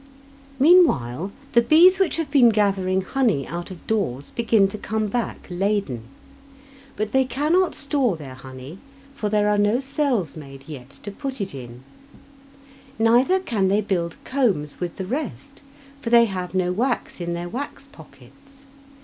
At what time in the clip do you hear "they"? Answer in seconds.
7.11-7.23, 13.67-13.81, 16.09-16.25